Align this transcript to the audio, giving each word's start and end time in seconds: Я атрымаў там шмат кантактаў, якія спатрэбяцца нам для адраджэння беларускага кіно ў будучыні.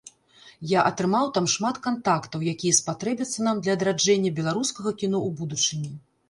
Я 0.69 0.79
атрымаў 0.91 1.27
там 1.35 1.45
шмат 1.55 1.75
кантактаў, 1.87 2.45
якія 2.53 2.77
спатрэбяцца 2.79 3.45
нам 3.49 3.61
для 3.67 3.77
адраджэння 3.79 4.33
беларускага 4.41 4.95
кіно 5.05 5.17
ў 5.27 5.29
будучыні. 5.45 5.93